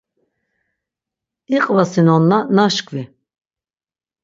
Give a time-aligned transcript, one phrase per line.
[1.57, 3.03] İqvasinonşa naşkvi.